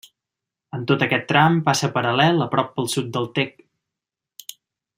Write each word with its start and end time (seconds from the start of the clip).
En 0.77 0.85
tot 0.91 1.03
aquest 1.07 1.27
tram 1.31 1.59
passa 1.67 1.91
paral·lel 1.97 2.41
a 2.47 2.47
prop 2.55 2.73
pel 2.79 2.89
sud 2.95 3.13
del 3.19 3.29
Tec. 3.55 3.63